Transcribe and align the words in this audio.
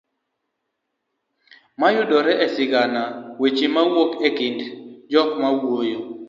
mayudore 1.79 2.31
e 2.45 2.47
sigana; 2.53 3.01
weche 3.41 3.65
mawuok 3.75 4.11
e 4.27 4.29
kind 4.37 4.59
jok 5.11 5.29
mawuoyo 5.41 5.99